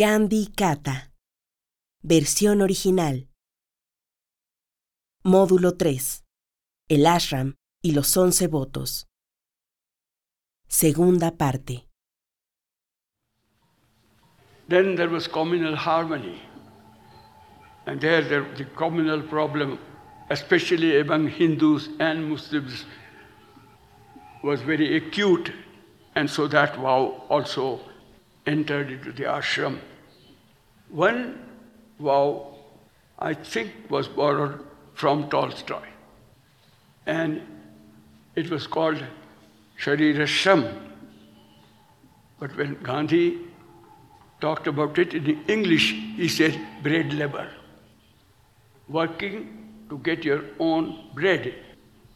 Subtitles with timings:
[0.00, 1.12] Gandhi Kata.
[2.02, 3.28] Versión original.
[5.22, 6.24] Módulo 3.
[6.88, 9.08] El ashram y los once votos.
[10.68, 11.86] Segunda parte.
[14.70, 16.40] Then there was communal harmony.
[17.84, 19.78] And there, there the communal problem,
[20.30, 22.86] especially among Hindus and Muslims,
[24.42, 25.52] was very acute.
[26.14, 27.80] And so that vow also
[28.46, 29.78] entered into the ashram.
[30.90, 31.38] One
[31.98, 32.54] vow,
[33.18, 35.86] I think, was borrowed from Tolstoy.
[37.06, 37.42] And
[38.34, 39.02] it was called
[39.78, 40.88] Sharirashram.
[42.38, 43.38] But when Gandhi
[44.40, 47.50] talked about it in English, he said bread labor.
[48.88, 51.54] Working to get your own bread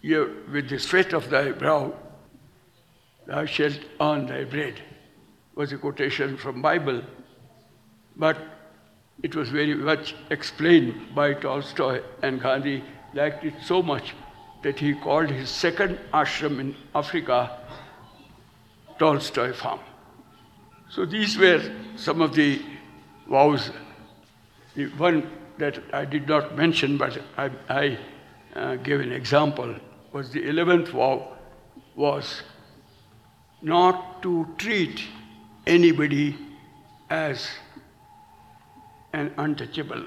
[0.01, 1.95] your, with the sweat of thy brow,
[3.27, 4.83] thou shalt earn thy bread
[5.55, 7.03] was a quotation from Bible,
[8.17, 8.37] but
[9.23, 12.83] it was very much explained by Tolstoy and Gandhi
[13.15, 14.15] liked it so much
[14.63, 17.59] that he called his second ashram in Africa
[18.99, 19.81] Tolstoy Farm.
[20.89, 21.63] So these were
[21.97, 22.63] some of the
[23.29, 23.71] vows.
[24.75, 27.99] The one that I did not mention, but I, I
[28.55, 29.75] uh, gave an example,
[30.13, 31.37] was the eleventh vow
[31.95, 32.43] was
[33.63, 35.03] not to treat
[35.67, 36.37] anybody
[37.11, 37.49] as
[39.15, 40.05] an untouchable,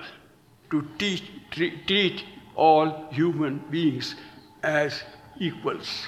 [0.70, 2.24] to teach, treat, treat
[2.56, 4.16] all human beings
[4.64, 5.04] as
[5.40, 6.08] equals.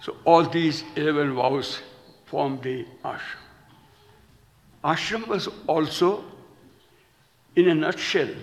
[0.00, 1.80] So all these 11 vows
[2.26, 3.44] form the ashram.
[4.82, 6.24] Ashram was also,
[7.54, 8.34] in a nutshell,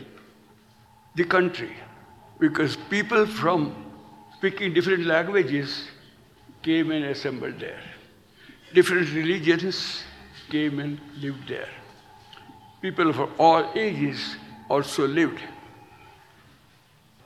[1.16, 1.72] the country,
[2.40, 3.74] because people from
[4.38, 5.88] speaking different languages
[6.62, 7.82] came and assembled there.
[8.74, 10.04] Different religions
[10.50, 11.70] came and lived there.
[12.82, 14.36] People of all ages
[14.70, 15.40] also lived.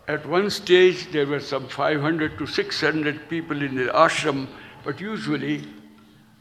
[0.08, 4.48] At one stage, there were some 500 to 600 people in the ashram,
[4.84, 5.64] but usually,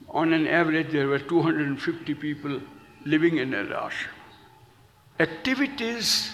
[0.09, 2.61] on an average, there were 250 people
[3.05, 4.15] living in an ashram.
[5.19, 6.33] Activities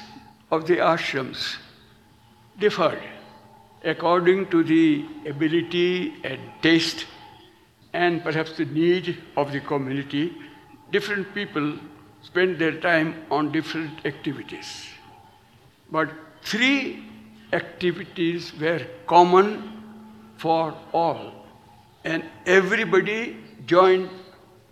[0.51, 1.57] of the ashrams
[2.59, 3.03] differed
[3.85, 7.07] according to the ability and taste
[7.93, 10.33] and perhaps the need of the community,
[10.91, 11.79] different people
[12.27, 14.89] spend their time on different activities.
[15.91, 16.11] But
[16.43, 17.05] three
[17.53, 19.49] activities were common
[20.37, 21.47] for all,
[22.05, 23.37] and everybody
[23.67, 24.11] joined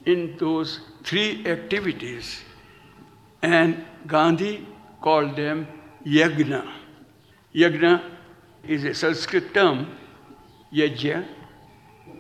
[0.05, 2.43] in those three activities,
[3.43, 4.67] and Gandhi
[5.01, 5.67] called them
[6.05, 6.63] yagna.
[7.55, 8.03] Yagna
[8.67, 9.97] is a Sanskrit term,
[10.73, 11.25] yajna,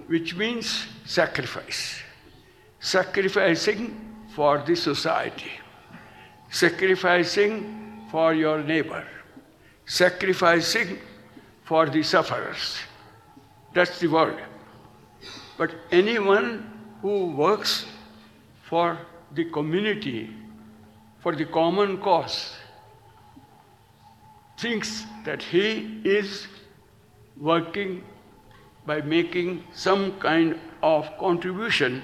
[0.06, 2.00] which means sacrifice.
[2.80, 4.03] Sacrificing
[4.34, 5.52] for the society,
[6.50, 9.04] sacrificing for your neighbor,
[9.86, 10.98] sacrificing
[11.64, 12.78] for the sufferers.
[13.72, 14.42] That's the word.
[15.56, 17.86] But anyone who works
[18.68, 18.98] for
[19.32, 20.30] the community,
[21.20, 22.56] for the common cause,
[24.58, 26.46] thinks that he is
[27.36, 28.04] working
[28.86, 32.02] by making some kind of contribution,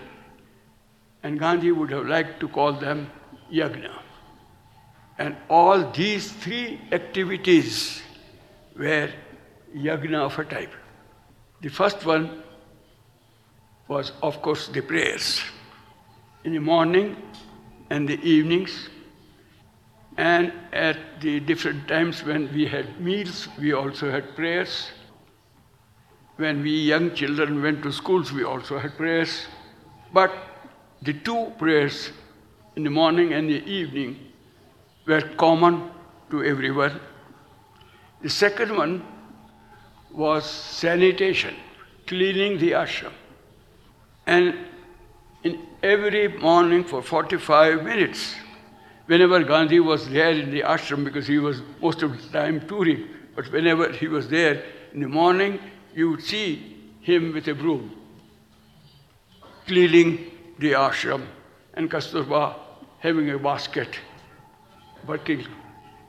[1.23, 3.11] and Gandhi would have liked to call them
[3.53, 3.93] yagna.
[5.19, 8.03] And all these three activities
[8.77, 9.11] were
[9.77, 10.73] yagna of a type.
[11.61, 12.43] The first one
[13.87, 15.41] was, of course, the prayers.
[16.45, 17.17] In the morning
[17.91, 18.89] and the evenings,
[20.17, 24.91] and at the different times when we had meals, we also had prayers.
[26.37, 29.47] When we young children went to schools, we also had prayers.
[30.13, 30.33] But
[31.03, 32.11] the two prayers
[32.77, 34.19] in the morning and the evening
[35.07, 35.91] were common
[36.31, 37.01] to everyone.
[38.23, 39.03] The second one
[40.13, 41.55] was sanitation,
[42.07, 43.13] cleaning the ashram.
[44.27, 44.55] And
[45.43, 48.35] in every morning for 45 minutes,
[49.07, 53.09] whenever Gandhi was there in the ashram, because he was most of the time touring,
[53.35, 55.59] but whenever he was there in the morning,
[55.95, 57.97] you would see him with a broom
[59.67, 60.31] cleaning
[60.61, 61.27] the ashram
[61.75, 62.55] and Kasturba
[62.99, 63.99] having a basket
[65.07, 65.47] working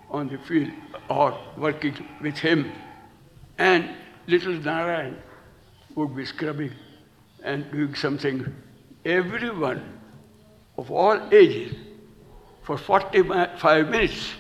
[0.10, 0.72] on the field
[1.10, 2.72] or working with him.
[3.58, 3.90] And
[4.28, 5.18] little Narayan
[5.96, 6.74] would be scrubbing
[7.44, 8.46] and doing something.
[9.06, 10.00] Everyone
[10.78, 11.76] of all ages,
[12.64, 14.34] for 45 minutes,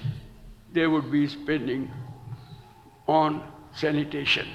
[0.73, 1.89] they would be spending
[3.07, 3.43] on
[3.73, 4.47] sanitation.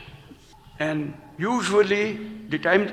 [0.78, 2.18] And usually,
[2.48, 2.90] the time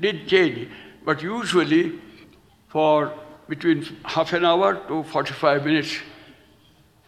[0.00, 0.68] did change,
[1.04, 2.00] but usually
[2.68, 3.12] for
[3.48, 5.98] between half an hour to 45 minutes,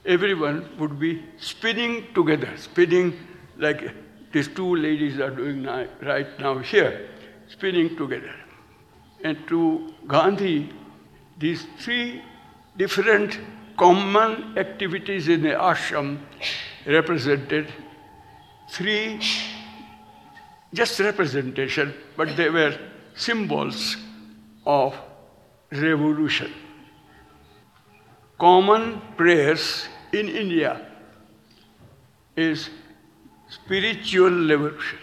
[0.04, 3.14] everyone would be spinning together, spinning
[3.56, 3.90] like
[4.32, 5.64] these two ladies are doing
[6.02, 7.08] right now here,
[7.48, 8.34] spinning together.
[9.25, 10.70] And to Gandhi,
[11.38, 12.22] these three
[12.76, 13.38] different
[13.78, 16.19] common activities in the ashram
[16.87, 17.72] represented
[18.70, 19.20] three
[20.75, 22.76] just representation, but they were
[23.16, 23.96] symbols
[24.64, 24.94] of
[25.72, 26.52] revolution.
[28.38, 30.86] Common prayers in India
[32.36, 32.68] is
[33.48, 34.98] spiritual revolution.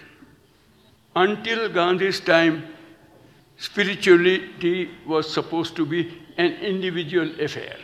[1.16, 2.64] Until Gandhi's time,
[3.58, 7.78] spirituality was supposed to be an individual affair.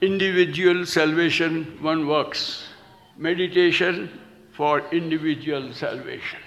[0.00, 2.68] Individual salvation, one works.
[3.16, 4.08] Meditation
[4.52, 6.38] for individual salvation.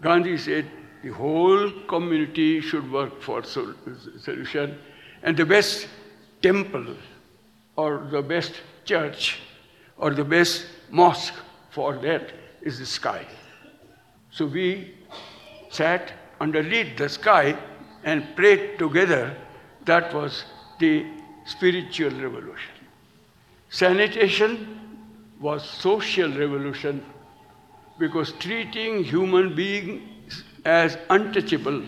[0.00, 0.70] Gandhi said
[1.02, 4.78] the whole community should work for solution,
[5.22, 5.88] and the best
[6.42, 6.96] temple
[7.76, 8.52] or the best
[8.84, 9.38] church
[9.96, 11.34] or the best mosque
[11.70, 13.26] for that is the sky.
[14.30, 14.94] So we
[15.70, 17.56] sat underneath the sky
[18.04, 19.36] and prayed together.
[19.84, 20.44] That was
[20.78, 21.06] the
[21.44, 22.72] spiritual revolution.
[23.70, 24.78] Sanitation
[25.40, 27.04] was social revolution
[27.98, 30.02] because treating human beings
[30.64, 31.82] as untouchable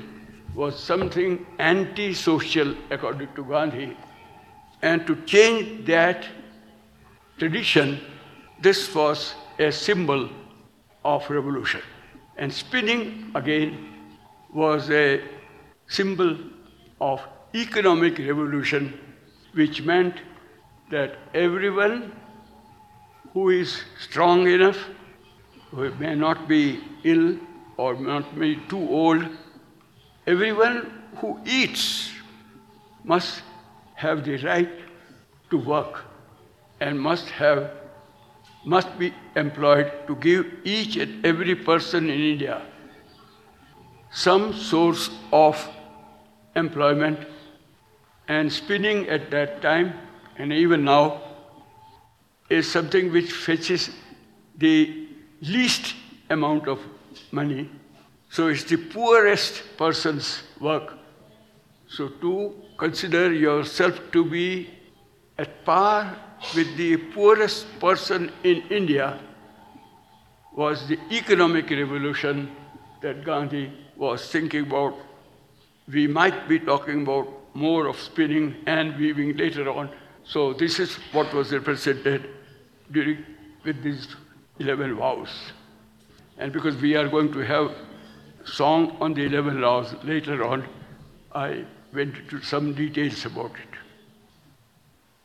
[0.55, 3.97] was something anti-social according to Gandhi.
[4.83, 6.27] And to change that
[7.39, 8.01] tradition,
[8.61, 10.29] this was a symbol
[11.05, 11.83] of revolution.
[12.37, 13.95] And spinning again
[14.53, 15.23] was a
[15.87, 16.37] symbol
[17.01, 17.21] of
[17.55, 18.99] economic revolution,
[19.53, 20.17] which meant
[20.91, 22.13] that everyone
[23.33, 24.79] who is strong enough
[25.71, 27.39] who may not be ill
[27.81, 29.27] or not be too old,
[30.27, 30.79] everyone
[31.17, 32.11] who eats
[33.05, 33.43] must
[33.95, 34.73] have the right
[35.51, 36.03] to work
[36.81, 37.71] and must have
[38.65, 39.13] must be
[39.43, 42.61] employed to give each and every person in India
[44.13, 45.63] some source of
[46.57, 47.27] employment
[48.29, 49.95] and spinning at that time
[50.37, 51.23] and even now
[52.51, 53.91] is something which fetches
[54.59, 54.77] the
[55.41, 55.95] least
[56.31, 56.79] amount of
[57.33, 57.69] money.
[58.31, 60.97] So it's the poorest person's work.
[61.89, 64.71] So to consider yourself to be
[65.39, 66.17] at par
[66.55, 69.19] with the poorest person in India
[70.53, 72.51] was the economic revolution
[73.03, 74.95] that Gandhi was thinking about.
[75.89, 79.91] We might be talking about more of spinning and weaving later on.
[80.25, 82.31] So this is what was represented
[82.93, 83.25] during
[83.65, 84.07] with these
[84.59, 85.53] 11 vows.
[86.41, 87.71] And because we are going to have
[88.45, 90.67] song on the 11 vows later on,
[91.35, 93.77] I went into some details about it.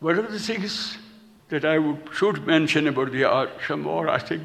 [0.02, 0.98] One of the things
[1.48, 4.44] that I would, should mention about the ashram, or I think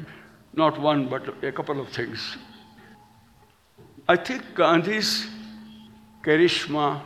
[0.53, 2.37] not one, but a couple of things.
[4.07, 5.27] I think Gandhi's
[6.23, 7.01] charisma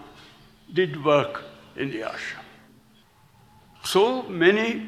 [0.71, 1.43] did work
[1.75, 2.45] in the ashram.
[3.83, 4.85] So many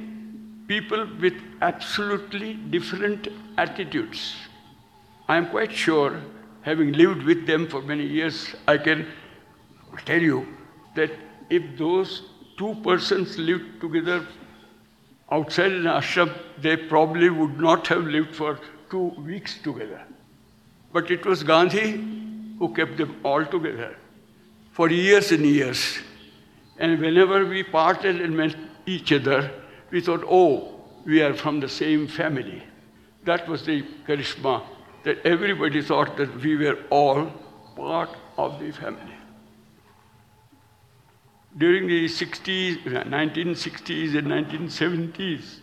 [0.67, 4.35] people with absolutely different attitudes.
[5.27, 6.21] I am quite sure,
[6.61, 9.07] having lived with them for many years, I can
[10.05, 10.47] tell you
[10.95, 11.11] that
[11.49, 12.23] if those
[12.57, 14.25] two persons lived together
[15.31, 20.01] outside an ashram, they probably would not have lived for two weeks together.
[20.93, 21.91] But it was Gandhi
[22.57, 23.95] who kept them all together
[24.71, 25.99] for years and years.
[26.79, 28.55] And whenever we parted and met
[28.85, 29.51] each other,
[29.91, 32.63] we thought, oh, we are from the same family.
[33.25, 34.63] That was the charisma,
[35.07, 37.31] that everybody thought that we were all
[37.77, 39.13] part of the family.
[41.57, 45.59] During the 60s, 1960s and 1970s,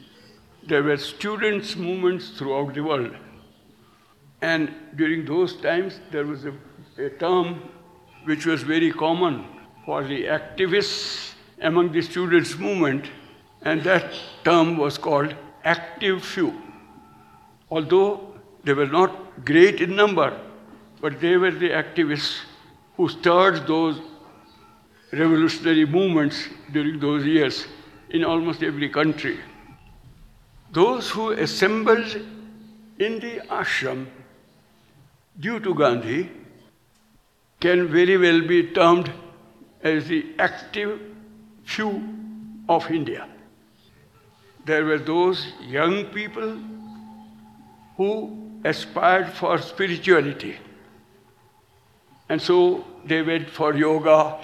[0.66, 3.14] there were students' movements throughout the world.
[4.40, 6.54] And during those times, there was a,
[6.96, 7.68] a term
[8.24, 9.44] which was very common
[9.84, 13.10] for the activists among the students' movement
[13.60, 14.10] and that
[14.42, 15.34] term was called
[15.64, 16.54] active few.
[17.70, 18.33] Although
[18.64, 20.38] they were not great in number,
[21.00, 22.40] but they were the activists
[22.96, 24.00] who stirred those
[25.12, 27.66] revolutionary movements during those years
[28.10, 29.38] in almost every country.
[30.72, 32.16] Those who assembled
[32.98, 34.06] in the ashram
[35.38, 36.30] due to Gandhi
[37.60, 39.12] can very well be termed
[39.82, 41.00] as the active
[41.64, 42.02] few
[42.68, 43.28] of India
[44.64, 46.58] there were those young people
[47.96, 50.56] who aspired for spirituality.
[52.28, 54.40] And so they went for yoga,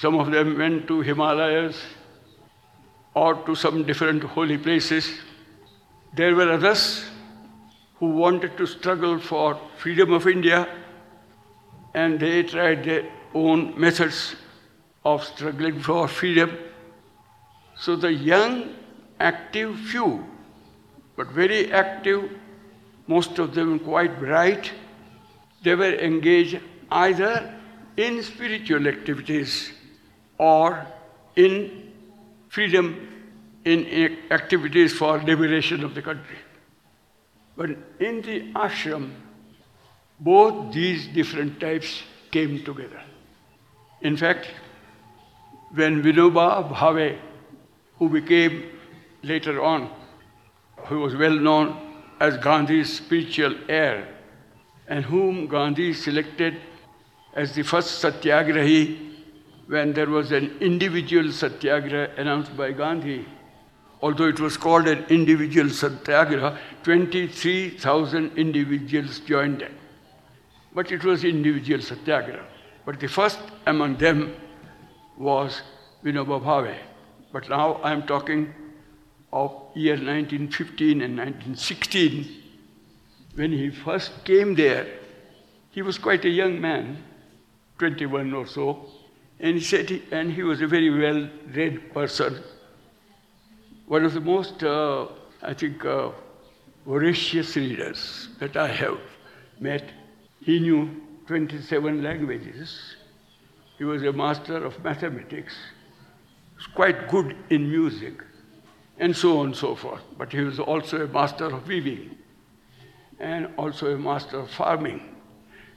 [0.00, 1.76] Some of them went to Himalayas
[3.14, 5.10] or to some different holy places.
[6.14, 7.04] There were others
[7.96, 10.68] who wanted to struggle for freedom of India
[11.94, 14.36] and they tried their own methods
[15.04, 16.56] of struggling for freedom.
[17.76, 18.76] So the young,
[19.18, 20.24] active few,
[21.16, 22.30] but very active,
[23.08, 24.72] most of them quite bright,
[25.64, 26.60] they were engaged
[26.90, 27.54] either
[27.96, 29.72] in spiritual activities
[30.38, 30.86] or
[31.34, 31.92] in
[32.48, 33.08] freedom
[33.64, 36.38] in activities for liberation of the country.
[37.56, 39.10] But in the ashram,
[40.20, 43.02] both these different types came together.
[44.00, 44.48] In fact,
[45.74, 47.18] when Vinoba Bhave,
[47.98, 48.70] who became
[49.22, 49.90] later on,
[50.86, 51.87] who was well known
[52.20, 54.08] as Gandhi's spiritual heir,
[54.86, 56.56] and whom Gandhi selected
[57.34, 59.06] as the first satyagrahi
[59.66, 63.26] when there was an individual satyagraha announced by Gandhi
[64.02, 69.72] although it was called an individual satyagraha, 23,000 individuals joined it.
[70.74, 72.44] But it was individual satyagraha.
[72.84, 74.34] But the first among them
[75.16, 75.62] was
[76.04, 76.76] Vinoba Bhave.
[77.32, 78.54] But now I am talking
[79.32, 82.42] of year 1915 and 1916.
[83.34, 84.86] When he first came there,
[85.70, 87.02] he was quite a young man,
[87.78, 88.86] 21 or so,
[89.38, 92.42] and he said, he, and he was a very well read person
[93.88, 95.06] one of the most, uh,
[95.42, 96.10] I think, uh,
[96.84, 99.00] voracious readers that I have
[99.58, 99.90] met.
[100.42, 100.90] He knew
[101.26, 102.96] 27 languages.
[103.78, 105.54] He was a master of mathematics.
[105.54, 108.22] He was quite good in music,
[108.98, 110.02] and so on and so forth.
[110.16, 112.16] But he was also a master of weaving,
[113.18, 115.16] and also a master of farming.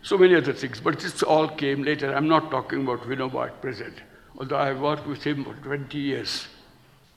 [0.03, 2.13] So many other things, but this all came later.
[2.13, 4.01] I'm not talking about Vinoba at present,
[4.37, 6.47] although I worked with him for 20 years.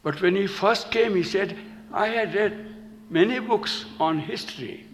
[0.02, 1.56] But when he first came, he said,
[1.92, 2.76] I had read
[3.08, 4.86] many books on history,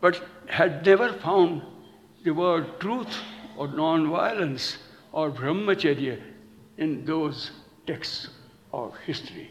[0.00, 1.62] but had never found
[2.24, 3.16] the word truth
[3.56, 4.78] or non-violence
[5.12, 6.20] or brahmacharya
[6.78, 7.52] in those
[7.86, 8.28] texts
[8.72, 9.50] of history.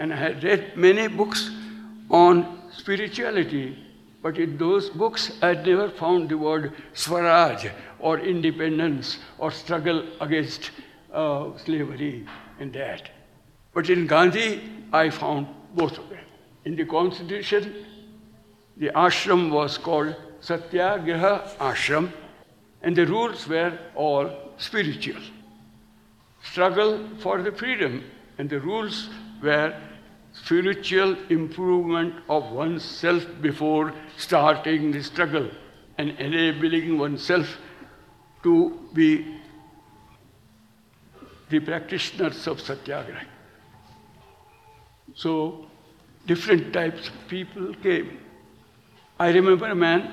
[0.00, 1.50] And I had read many books
[2.10, 3.76] on spirituality,
[4.22, 7.66] but in those books I had never found the word swaraj
[7.98, 10.70] or independence or struggle against
[11.12, 12.26] uh, slavery
[12.58, 13.10] in that.
[13.74, 16.24] But in Gandhi, I found both of them.
[16.64, 17.84] In the constitution,
[18.78, 22.10] the ashram was called Satyagraha Ashram,
[22.80, 25.20] and the rules were all spiritual.
[26.42, 28.02] Struggle for the freedom,
[28.38, 29.10] and the rules
[29.42, 29.74] were
[30.42, 35.48] spiritual improvement of oneself before starting the struggle
[35.98, 37.58] and enabling oneself
[38.42, 39.36] to be
[41.50, 43.26] the practitioners of Satyagraha.
[45.14, 45.66] So
[46.26, 48.18] different types of people came.
[49.18, 50.12] I remember a man,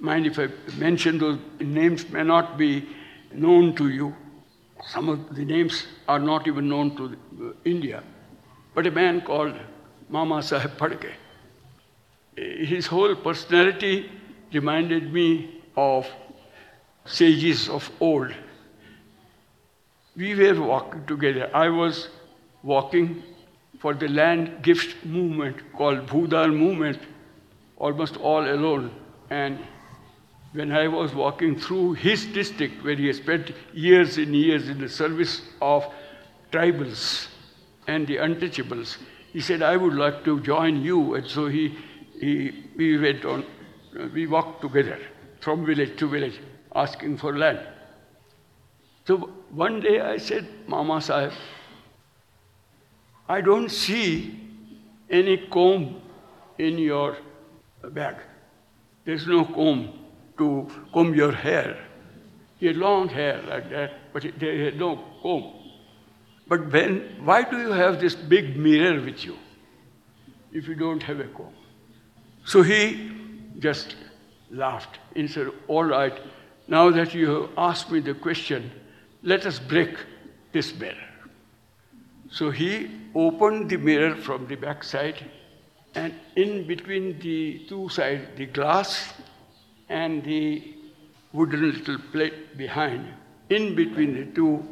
[0.00, 2.86] mind if I mention those names may not be
[3.32, 4.14] known to you.
[4.88, 8.02] Some of the names are not even known to India.
[8.74, 9.54] But a man called
[10.08, 11.12] Mama Sahib Phadke.
[12.36, 14.10] His whole personality
[14.52, 16.08] reminded me of
[17.04, 18.34] sages of old.
[20.16, 21.50] We were walking together.
[21.54, 22.08] I was
[22.62, 23.22] walking
[23.78, 26.98] for the land gift movement called Bhudan movement,
[27.76, 28.90] almost all alone.
[29.30, 29.58] And
[30.52, 34.88] when I was walking through his district, where he spent years and years in the
[34.88, 35.84] service of
[36.50, 37.28] tribals
[37.86, 38.98] and the untouchables,
[39.32, 41.14] he said, I would like to join you.
[41.14, 41.76] And so he,
[42.20, 43.44] he, we went on,
[44.12, 44.98] we walked together
[45.40, 46.40] from village to village,
[46.74, 47.60] asking for land.
[49.06, 49.16] So
[49.50, 51.32] one day I said, Mama Sahib,
[53.28, 54.40] I don't see
[55.10, 56.00] any comb
[56.58, 57.16] in your
[57.90, 58.16] bag.
[59.04, 59.92] There's no comb
[60.38, 61.76] to comb your hair.
[62.58, 65.63] He had long hair like that, but there had no comb.
[66.46, 69.36] But when, why do you have this big mirror with you
[70.52, 71.54] if you don't have a comb?
[72.44, 73.10] So he
[73.58, 73.96] just
[74.50, 76.18] laughed and said, All right,
[76.68, 78.70] now that you have asked me the question,
[79.22, 79.96] let us break
[80.52, 81.08] this mirror.
[82.30, 85.24] So he opened the mirror from the back side,
[85.94, 89.14] and in between the two sides, the glass
[89.88, 90.74] and the
[91.32, 93.06] wooden little plate behind,
[93.50, 94.66] in between the two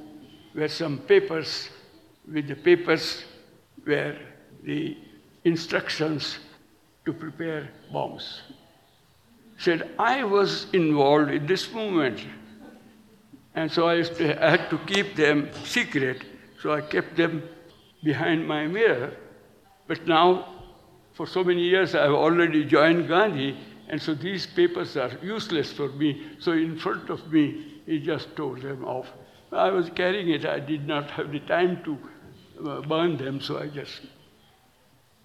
[0.54, 1.68] were some papers.
[2.30, 3.24] With the papers
[3.86, 4.16] were
[4.62, 4.96] the
[5.44, 6.38] instructions
[7.04, 8.42] to prepare bombs.
[9.58, 12.20] Said, I was involved in this movement.
[13.54, 16.22] And so I, to, I had to keep them secret.
[16.60, 17.42] So I kept them
[18.02, 19.12] behind my mirror.
[19.86, 20.48] But now,
[21.12, 23.56] for so many years, I've already joined Gandhi,
[23.88, 26.26] and so these papers are useless for me.
[26.38, 29.08] So in front of me, he just tore them off.
[29.52, 30.46] I was carrying it.
[30.46, 31.98] I did not have the time to
[32.68, 34.00] uh, burn them, so I just.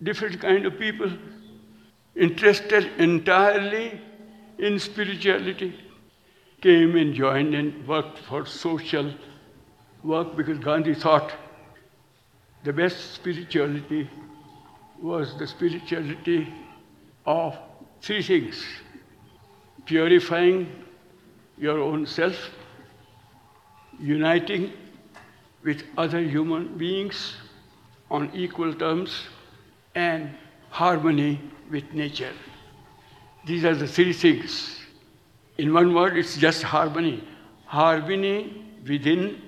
[0.04, 1.12] Different kind of people
[2.16, 4.00] interested entirely
[4.60, 5.80] in spirituality
[6.62, 9.14] came and joined and worked for social
[10.04, 11.34] work because Gandhi thought
[12.64, 14.10] the best spirituality
[15.02, 16.52] was the spirituality
[17.26, 17.58] of
[18.02, 18.64] three things
[19.86, 20.70] purifying
[21.58, 22.36] your own self,
[24.00, 24.72] uniting
[25.64, 27.36] with other human beings
[28.10, 29.28] on equal terms,
[29.96, 30.34] and
[30.70, 32.34] harmony with nature.
[33.46, 34.80] These are the three things.
[35.58, 37.24] In one word, it's just harmony.
[37.66, 39.42] Harmony within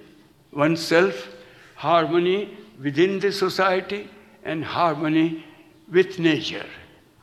[0.52, 1.28] oneself,
[1.76, 4.10] harmony within the society,
[4.44, 5.46] and harmony
[5.92, 6.66] with nature.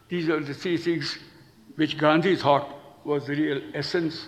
[0.09, 1.19] These are the three things
[1.75, 2.69] which Gandhi thought
[3.05, 4.27] was the real essence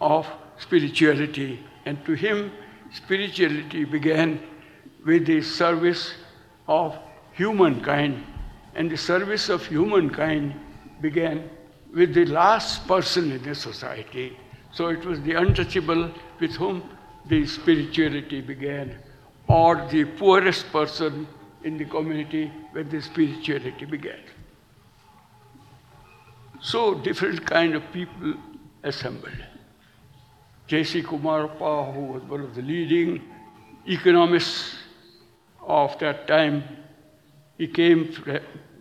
[0.00, 0.26] of
[0.58, 1.60] spirituality.
[1.84, 2.52] And to him,
[2.92, 4.40] spirituality began
[5.04, 6.14] with the service
[6.68, 6.96] of
[7.32, 8.24] humankind.
[8.74, 10.54] And the service of humankind
[11.00, 11.50] began
[11.94, 14.38] with the last person in the society.
[14.72, 16.10] So it was the untouchable
[16.40, 16.82] with whom
[17.26, 18.98] the spirituality began,
[19.46, 21.26] or the poorest person
[21.64, 24.20] in the community where the spirituality began.
[26.60, 28.34] So different kind of people
[28.82, 29.44] assembled.
[30.72, 31.02] J.C.
[31.02, 33.20] Kumarappa, who was one of the leading
[33.86, 34.74] economists
[35.60, 36.64] of that time,
[37.58, 38.10] he came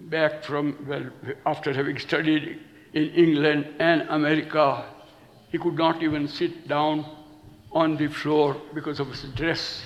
[0.04, 1.04] back from, well,
[1.46, 2.62] after having studied
[2.94, 4.86] in England and America,
[5.50, 7.06] he could not even sit down
[7.74, 9.84] on the floor because of his dress.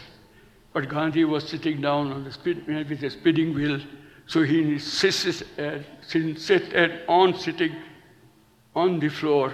[0.73, 3.79] But Gandhi was sitting down on the spin, with a spinning wheel,
[4.27, 7.75] so he insisted at, on sitting
[8.75, 9.51] on the floor.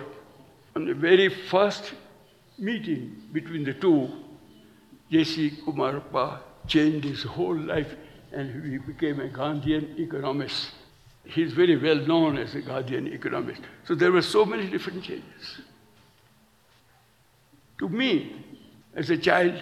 [0.76, 1.94] On the very first
[2.62, 4.10] meeting between the two,
[5.12, 5.52] J.C.
[5.66, 7.96] Kumarappa changed his whole life
[8.32, 10.72] and he became a Gandhian economist.
[11.26, 13.62] He's very well known as a Gandhian economist.
[13.86, 15.62] So there were so many different changes.
[17.80, 18.36] To me,
[18.96, 19.62] as a child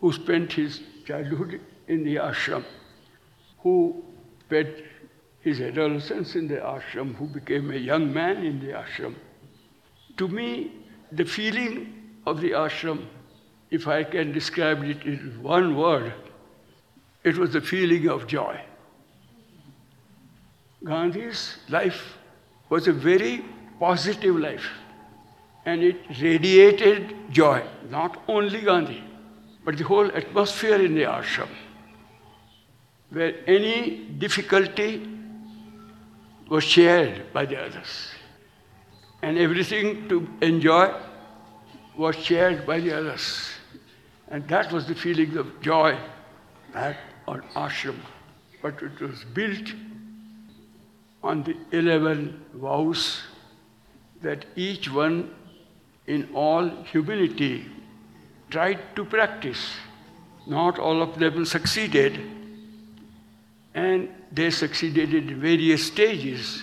[0.00, 2.64] who spent his childhood in the ashram,
[3.58, 4.04] who
[4.46, 4.68] spent
[5.40, 9.14] his adolescence in the ashram, who became a young man in the ashram,
[10.16, 10.72] to me,
[11.12, 11.94] the feeling
[12.26, 13.06] of the ashram,
[13.70, 16.12] if I can describe it in one word,
[17.24, 18.60] it was the feeling of joy.
[20.84, 22.18] Gandhi's life
[22.68, 23.44] was a very
[23.78, 24.66] positive life
[25.64, 27.62] and it radiated joy.
[27.90, 29.02] Not only Gandhi,
[29.64, 31.48] but the whole atmosphere in the ashram,
[33.10, 35.06] where any difficulty
[36.48, 38.10] was shared by the others.
[39.22, 40.94] And everything to enjoy
[41.96, 43.50] was shared by the others.
[44.28, 45.98] And that was the feeling of joy
[46.74, 47.96] at on ashram.
[48.62, 49.72] But it was built
[51.22, 53.22] on the 11 vows
[54.22, 55.34] that each one
[56.06, 57.66] in all humility
[58.50, 59.76] tried to practice.
[60.46, 62.18] Not all of them succeeded,
[63.74, 66.62] and they succeeded in various stages.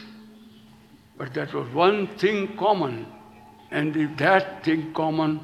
[1.18, 3.06] But that was one thing common,
[3.72, 5.40] and that thing common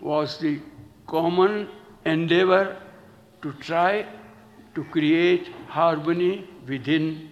[0.00, 0.60] was the
[1.06, 1.68] common
[2.04, 2.76] endeavor
[3.42, 4.06] to try
[4.74, 7.30] to create harmony within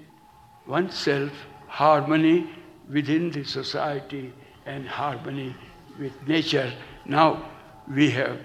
[0.67, 1.33] oneself,
[1.67, 2.49] harmony
[2.89, 4.33] within the society,
[4.67, 5.57] and harmony
[5.99, 6.73] with nature.
[7.05, 7.51] Now
[7.89, 8.39] we have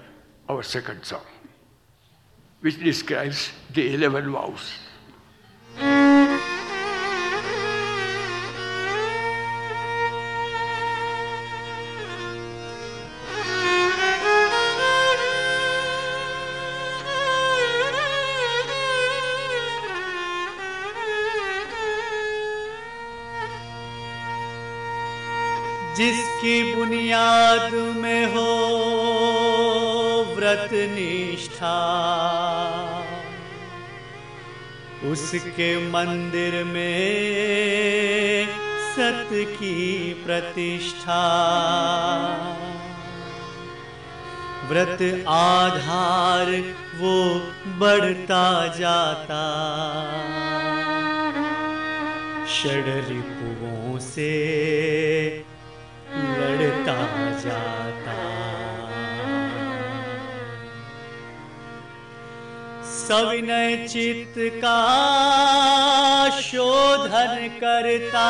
[0.50, 1.26] our second song,
[2.62, 4.72] which describes the 11 vows.
[26.36, 28.50] जिसकी बुनियाद में हो
[30.36, 31.78] व्रत निष्ठा।
[35.12, 38.48] उसके मंदिर में
[38.96, 41.22] सत की प्रतिष्ठा।
[44.70, 46.52] व्रत आधार
[46.98, 47.18] वो
[47.80, 48.46] बढ़ता
[48.80, 49.44] जाता।
[52.56, 54.34] षडरिपुओं से
[56.66, 58.16] बढ़ता जाता।
[62.84, 64.80] सविनय चित्त का
[66.30, 68.30] शोधन करता।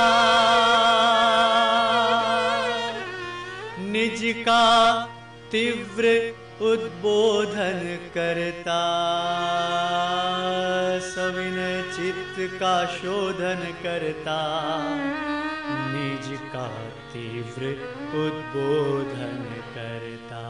[3.80, 5.06] निज का
[5.52, 8.82] तीव्र उद्बोधन करता।
[11.00, 14.39] सविनय चित्त का शोधन करता।
[15.67, 16.67] निज का
[17.13, 19.38] तीव्र उद्बोधन
[19.76, 20.44] करता।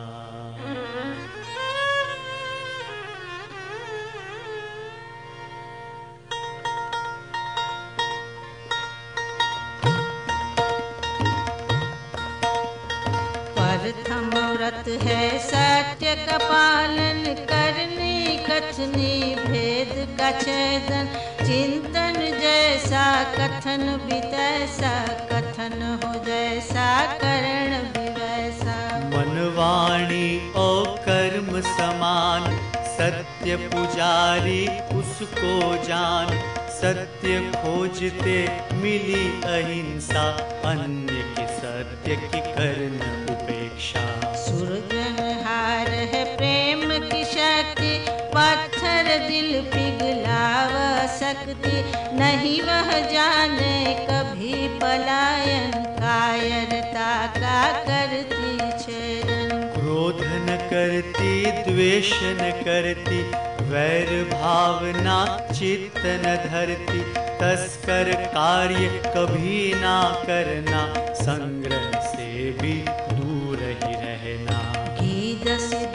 [13.86, 18.13] प्रथम व्रत है सत्य पालन करने,
[18.48, 24.94] कथनी भेद का चिंतन जैसा कथन भी तैसा
[25.56, 28.74] कथन हो जैसा करण भी वैसा।
[29.10, 34.65] मनवाणी और कर्म समान सत्य पुजारी
[34.98, 35.54] उसको
[35.86, 36.34] जान।
[36.76, 38.38] सत्य खोजते
[38.82, 40.26] मिली अहिंसा
[40.72, 43.00] अन्य के सत्य की करन
[43.34, 44.06] उपेक्षा।
[44.44, 47.94] सुरजनहार है प्रेम की शक्ति
[49.17, 50.73] दिल पिघलाव
[51.08, 51.75] सकती
[52.17, 53.78] नहीं, वह जाने
[54.10, 63.21] कभी पलायन कायरता का करती छेदन। क्रोध न करती, द्वेष न करती,
[63.69, 65.17] वैर भावना
[65.51, 66.99] चित्त न धरती,
[67.39, 72.73] तस्कर कार्य कभी ना करना, संग्रह से भी
[73.12, 74.55] दूर ही रहना।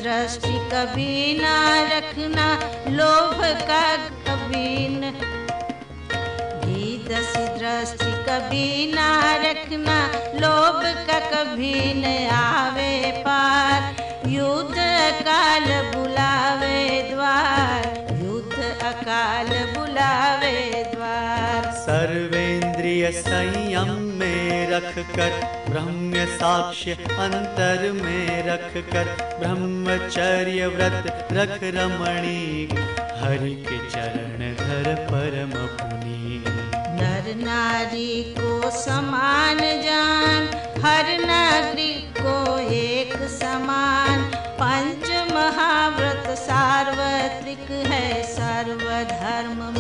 [0.00, 2.46] दृष्टि कभी ना रखना,
[2.88, 5.12] लोभ का कभी न।
[7.10, 9.96] दस दृष्टि कभी ना रखना,
[10.34, 17.88] लोभ का कभी न आवे पार। युद्ध अकाल बुलावे द्वार,
[18.24, 21.72] युद्ध अकाल बुलावे द्वार।
[23.00, 25.30] सर्वेंद्रिय संयम में रख कर
[25.70, 29.04] ब्रह्म साक्ष्य अंतर में रख कर
[29.38, 32.68] ब्रह्मचर्य व्रत रख रमणी।
[33.20, 36.44] हरि के चरण धर परम पुनी।
[37.00, 40.48] नर नारी को समान जान,
[40.84, 44.22] हर नागरिक को एक समान।
[44.62, 49.80] पंच महाव्रत सार्वत्रिक है, सर्वधर्म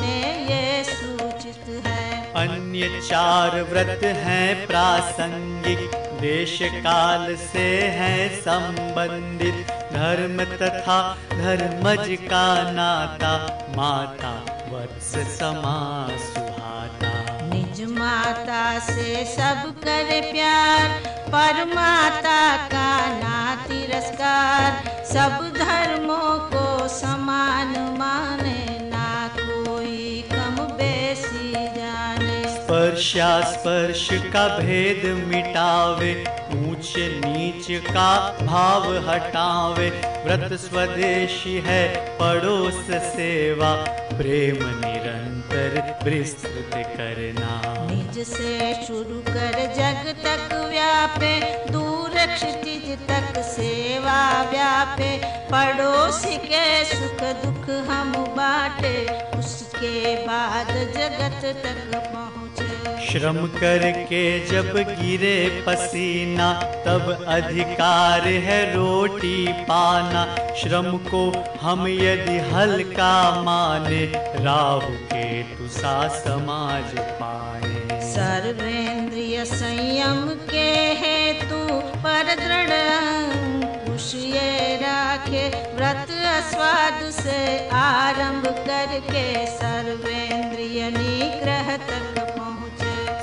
[2.70, 10.98] अन्य चार व्रत हैं प्रासंगिक देश काल से हैं संबंधित। धर्म तथा
[11.32, 13.32] धर्मज का नाता,
[13.76, 14.32] माता
[14.70, 15.80] वत्स समा
[16.26, 17.12] सुहाता।
[17.48, 20.88] निज माता से सब करे प्यार
[21.26, 28.59] पर माता का ना तिरस्कार सब धर्मों को समान माने
[32.80, 36.12] स्पर्शा, स्पर्श का भेद मिटावे,
[36.50, 36.92] ऊंच
[37.24, 38.12] नीच का
[38.42, 39.88] भाव हटावे।
[40.24, 41.82] व्रत स्वदेशी है
[42.18, 43.72] पड़ोस सेवा,
[44.12, 47.52] प्रेम निरंतर विस्तृत करना।
[47.90, 51.34] निज से शुरू कर जग तक व्यापे,
[51.72, 55.12] दूर क्षितिज तक सेवा व्यापे।
[55.52, 58.96] पड़ोसी के सुख दुख हम बाटे,
[59.38, 62.69] उसके बाद जगत तक पहुँचे।
[63.00, 66.52] श्रम करके जब गिरे पसीना,
[66.86, 70.24] तब अधिकार है रोटी पाना।
[70.54, 71.22] श्रम को
[71.60, 74.04] हम यदि हल्का माने
[74.44, 80.68] राहु के तुसा समाज पाए। सर्वेंद्रिय संयम के
[81.02, 81.64] हेतु
[81.96, 82.78] पर दृढ़
[84.80, 92.29] राखे, व्रत अस्वाद से आरंभ करके सर्वेंद्रिय निग्रह तक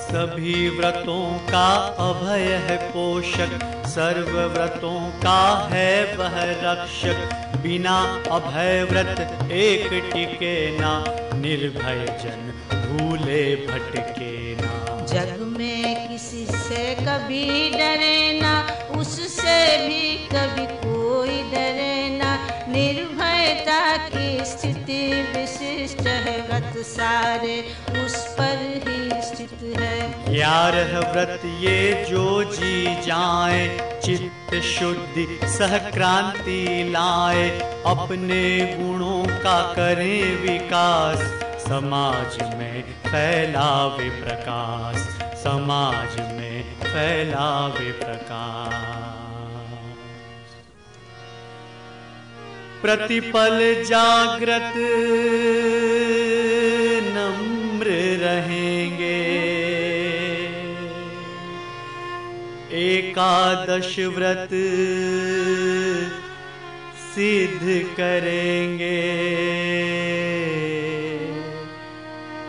[0.08, 1.68] सभी व्रतों का
[2.00, 7.18] अभय है पोषक। सर्व व्रतों का है वह रक्षक।
[7.64, 16.96] बिना अभय व्रत एक टिके ना। निर्भय जन भूले भटके ना। जग में किसी से
[16.96, 18.68] कभी डरे ना।
[18.98, 22.36] उससे भी कभी कोई डरे ना।
[22.70, 27.87] निर्भयता की स्थिति विशिष्ट है व्रत सारे।
[30.38, 37.50] ग्यारह व्रत ये जो जी जाए, चित्त शुद्धि सहक्रांति लाए,
[37.86, 41.18] अपने गुणों का करें विकास।
[41.64, 44.98] समाज में फैलावे प्रकाश,
[45.44, 48.78] समाज में फैलावे प्रकाश।
[52.82, 54.74] प्रतिपल जागृत,
[57.18, 57.90] नम्र
[58.26, 58.87] रहेंगे
[62.78, 64.50] एकादश व्रत
[66.98, 69.00] सिद्ध करेंगे।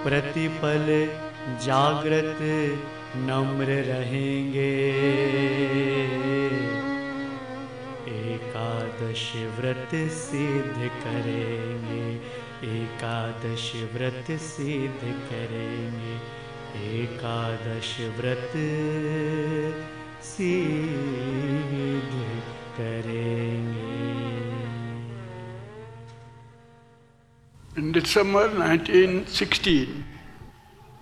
[0.04, 0.86] प्रतिपल
[1.66, 2.38] जागृत
[3.16, 4.74] नम्र रहेंगे।
[8.08, 12.14] एकादश व्रत सिद्ध करेंगे।
[12.78, 16.38] एकादश व्रत सिद्ध करेंगे।
[16.98, 18.52] एकादश व्रत
[20.35, 21.73] सिद्ध
[22.77, 23.91] करेंगे
[27.75, 30.05] In December 1916,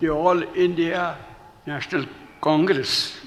[0.00, 1.18] the All India
[1.66, 2.06] National
[2.40, 3.20] Congress,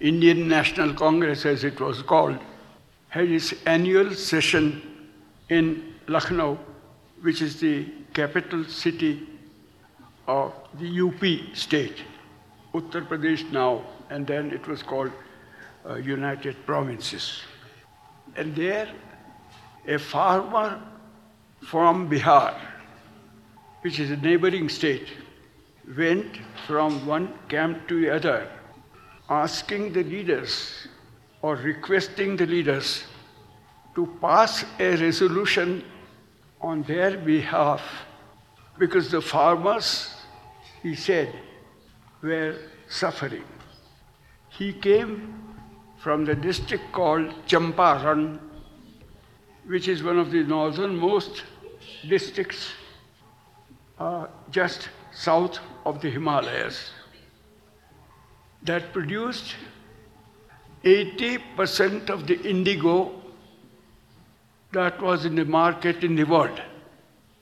[0.00, 2.38] Indian National Congress as it was called,
[3.08, 4.80] had its annual session
[5.48, 6.56] in Lucknow,
[7.22, 9.26] which is the capital city
[10.28, 12.02] of the UP state,
[12.72, 15.10] Uttar Pradesh now, and then it was called
[15.89, 17.41] uh, United Provinces.
[18.35, 18.89] And there,
[19.87, 20.81] a farmer
[21.61, 22.55] from Bihar,
[23.81, 25.07] which is a neighboring state,
[25.97, 28.47] went from one camp to the other,
[29.29, 30.87] asking the leaders
[31.41, 33.05] or requesting the leaders
[33.95, 35.83] to pass a resolution
[36.61, 37.81] on their behalf
[38.77, 40.13] because the farmers,
[40.83, 41.33] he said,
[42.21, 42.55] were
[42.87, 43.43] suffering.
[44.49, 45.48] He came
[45.99, 48.39] from the district called Champaran,
[49.67, 51.43] which is one of the northernmost
[52.07, 52.71] districts
[53.99, 56.91] uh, just south of the Himalayas,
[58.63, 59.55] that produced
[60.83, 63.11] 80% of the indigo
[64.71, 66.61] that was in the market in the world.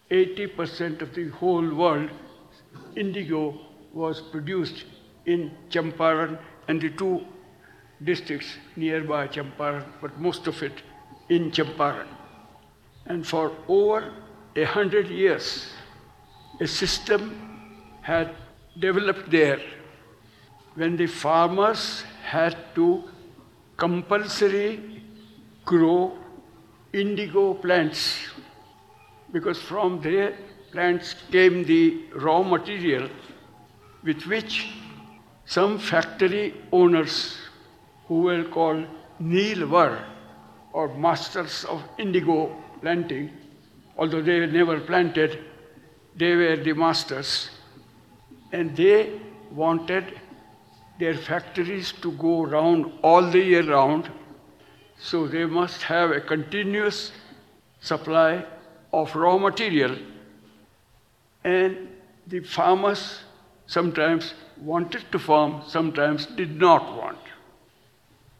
[0.10, 2.10] 80% of the whole world
[2.96, 3.60] indigo
[3.93, 4.86] was produced
[5.26, 7.26] in Champaran and the two
[8.03, 10.83] districts nearby Champaran, but most of it
[11.29, 12.07] in Champaran.
[13.05, 14.13] And for over
[14.55, 15.73] a hundred years,
[16.60, 18.36] a system had
[18.79, 19.60] developed there
[20.75, 23.03] when the farmers had to
[23.77, 25.03] compulsory
[25.65, 26.17] grow
[26.93, 28.17] indigo plants
[29.31, 30.36] because from their
[30.71, 33.10] plants came the raw material
[34.03, 34.73] with which
[35.45, 37.38] some factory owners
[38.08, 38.86] who were called
[39.22, 40.04] Neelwar
[40.74, 43.32] or masters of indigo planting,
[43.98, 45.43] although they never planted,
[46.15, 47.50] they were the masters.
[48.52, 49.20] And they
[49.52, 50.20] wanted
[51.00, 54.10] their factories to go round all the year round,
[55.00, 57.12] so they must have a continuous
[57.82, 58.46] supply
[58.93, 59.96] of raw material.
[61.43, 61.89] And
[62.26, 63.20] the farmers
[63.67, 67.20] sometimes wanted to farm, sometimes did not want.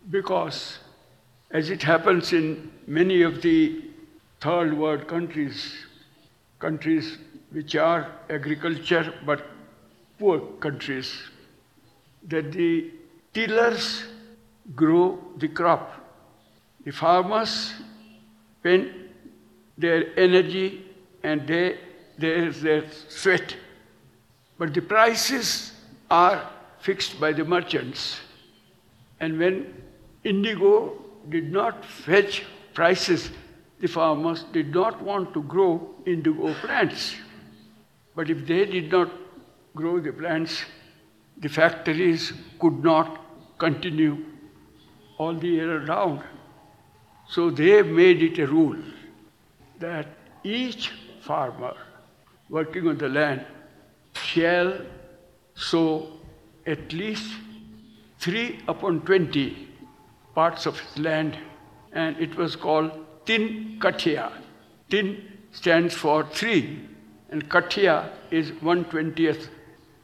[0.10, 0.80] Because,
[1.52, 3.84] as it happens in many of the
[4.40, 5.74] third world countries,
[6.60, 7.18] countries
[7.52, 9.46] which are agriculture but
[10.18, 11.14] poor countries,
[12.28, 12.92] that the
[13.34, 14.06] tillers
[14.76, 15.94] grow the crop.
[16.86, 17.74] The farmers
[18.60, 18.92] spend
[19.78, 20.86] their energy
[21.24, 21.78] and they,
[22.18, 23.56] their, their sweat,
[24.58, 25.74] but the prices
[26.10, 28.20] are fixed by the merchants.
[29.20, 29.74] And when
[30.32, 30.94] indigo
[31.30, 33.30] did not fetch prices,
[33.80, 35.72] the farmers did not want to grow
[36.06, 37.16] indigo plants.
[38.16, 39.12] But if they did not
[39.76, 40.64] grow the plants,
[41.38, 43.22] the factories could not
[43.58, 44.26] continue
[45.18, 46.24] all the year round.
[47.30, 48.78] So they made it a rule
[49.80, 50.08] that
[50.44, 51.76] each farmer
[52.50, 53.46] working on the land
[54.14, 54.74] shall
[55.56, 56.08] sow
[56.66, 57.32] at least
[58.20, 59.67] 3 upon 20
[60.38, 61.36] parts of his land,
[61.94, 62.92] and it was called
[63.26, 64.32] Tin Kathia.
[64.88, 65.08] Tin
[65.52, 66.80] stands for 3,
[67.32, 69.48] and Kathia is 120th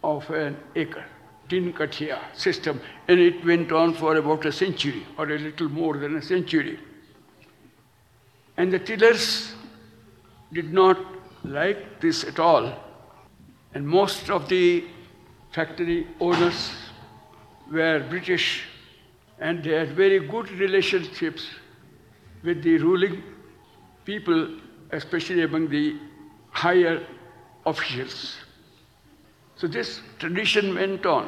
[0.03, 1.05] of an acre.
[1.49, 5.97] Tin Kathia system, and it went on for about a century or a little more
[5.97, 6.79] than a century.
[8.57, 9.53] And the tillers
[10.51, 10.97] did not
[11.43, 12.73] like this at all,
[13.75, 14.83] and most of the
[15.51, 16.71] factory owners
[17.71, 18.63] were British,
[19.43, 21.47] and they had very good relationships
[22.43, 23.21] with the ruling
[24.05, 24.47] people,
[24.91, 25.97] especially among the
[26.51, 27.05] higher
[27.65, 28.37] officials.
[29.57, 31.27] So this tradition went on.